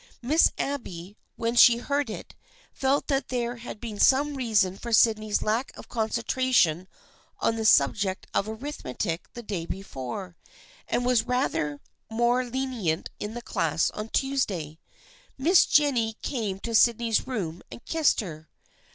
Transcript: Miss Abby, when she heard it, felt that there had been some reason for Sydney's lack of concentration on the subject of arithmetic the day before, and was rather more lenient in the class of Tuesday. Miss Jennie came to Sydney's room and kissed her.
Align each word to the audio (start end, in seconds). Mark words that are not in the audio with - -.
Miss 0.23 0.51
Abby, 0.57 1.15
when 1.35 1.55
she 1.55 1.77
heard 1.77 2.09
it, 2.09 2.33
felt 2.73 3.05
that 3.05 3.27
there 3.27 3.57
had 3.57 3.79
been 3.79 3.99
some 3.99 4.33
reason 4.33 4.75
for 4.75 4.91
Sydney's 4.91 5.43
lack 5.43 5.71
of 5.77 5.89
concentration 5.89 6.87
on 7.37 7.55
the 7.55 7.65
subject 7.65 8.25
of 8.33 8.49
arithmetic 8.49 9.31
the 9.35 9.43
day 9.43 9.67
before, 9.67 10.35
and 10.87 11.05
was 11.05 11.21
rather 11.27 11.81
more 12.09 12.43
lenient 12.43 13.11
in 13.19 13.35
the 13.35 13.43
class 13.43 13.91
of 13.91 14.11
Tuesday. 14.11 14.79
Miss 15.37 15.67
Jennie 15.67 16.17
came 16.23 16.59
to 16.61 16.73
Sydney's 16.73 17.27
room 17.27 17.61
and 17.71 17.85
kissed 17.85 18.21
her. 18.21 18.49